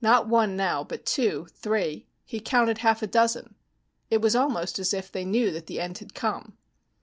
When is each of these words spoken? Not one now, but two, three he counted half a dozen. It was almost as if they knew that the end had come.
Not 0.00 0.26
one 0.26 0.56
now, 0.56 0.82
but 0.82 1.04
two, 1.04 1.48
three 1.52 2.06
he 2.24 2.40
counted 2.40 2.78
half 2.78 3.02
a 3.02 3.06
dozen. 3.06 3.56
It 4.08 4.22
was 4.22 4.34
almost 4.34 4.78
as 4.78 4.94
if 4.94 5.12
they 5.12 5.26
knew 5.26 5.50
that 5.50 5.66
the 5.66 5.80
end 5.80 5.98
had 5.98 6.14
come. 6.14 6.56